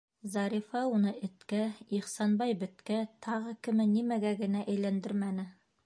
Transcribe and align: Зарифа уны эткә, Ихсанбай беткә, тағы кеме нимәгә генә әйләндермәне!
Зарифа 0.35 0.79
уны 0.93 1.11
эткә, 1.27 1.59
Ихсанбай 1.99 2.57
беткә, 2.65 2.99
тағы 3.27 3.55
кеме 3.69 3.89
нимәгә 3.95 4.37
генә 4.45 4.69
әйләндермәне! 4.75 5.49